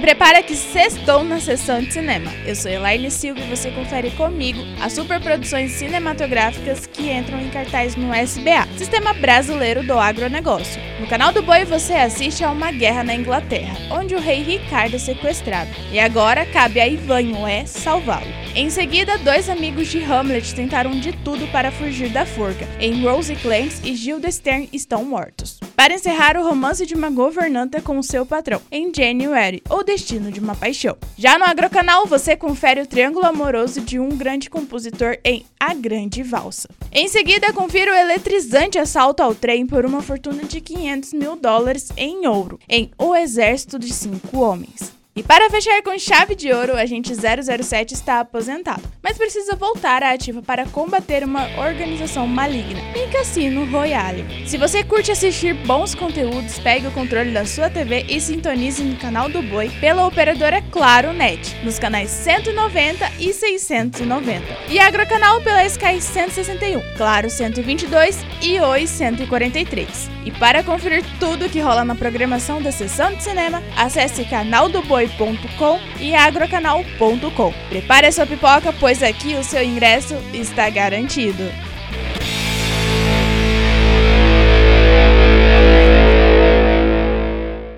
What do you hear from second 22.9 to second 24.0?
Rose Clancy e